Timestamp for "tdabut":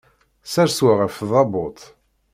1.19-1.79